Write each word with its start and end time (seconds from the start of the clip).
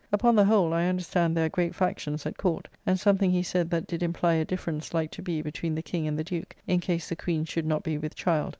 Upon 0.11 0.35
the 0.35 0.45
whole, 0.45 0.73
I 0.73 0.87
understand 0.87 1.37
there 1.37 1.45
are 1.45 1.49
great 1.49 1.75
factions 1.75 2.25
at 2.25 2.35
Court, 2.35 2.67
and 2.87 2.99
something 2.99 3.29
he 3.29 3.43
said 3.43 3.69
that 3.69 3.85
did 3.85 4.01
imply 4.01 4.33
a 4.33 4.43
difference 4.43 4.95
like 4.95 5.11
to 5.11 5.21
be 5.21 5.43
between 5.43 5.75
the 5.75 5.83
King 5.83 6.07
and 6.07 6.17
the 6.17 6.23
Duke, 6.23 6.55
in 6.65 6.79
case 6.79 7.07
the 7.07 7.15
Queen 7.15 7.45
should 7.45 7.67
not 7.67 7.83
be 7.83 7.99
with 7.99 8.15
child. 8.15 8.49